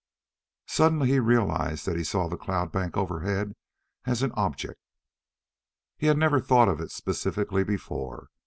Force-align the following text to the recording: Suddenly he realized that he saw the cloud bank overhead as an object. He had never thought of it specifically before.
Suddenly 0.65 1.09
he 1.09 1.19
realized 1.19 1.85
that 1.85 1.95
he 1.95 2.03
saw 2.03 2.27
the 2.27 2.35
cloud 2.35 2.71
bank 2.71 2.97
overhead 2.97 3.53
as 4.03 4.23
an 4.23 4.31
object. 4.33 4.79
He 5.95 6.07
had 6.07 6.17
never 6.17 6.39
thought 6.39 6.69
of 6.69 6.81
it 6.81 6.89
specifically 6.89 7.63
before. 7.63 8.29